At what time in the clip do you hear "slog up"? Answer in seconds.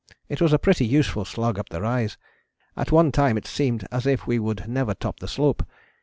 1.25-1.69